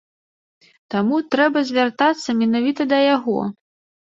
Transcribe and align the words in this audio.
Таму 0.93 1.19
трэба 1.35 1.63
звяртацца 1.73 2.29
менавіта 2.41 2.81
да 2.97 3.05
яго. 3.15 3.39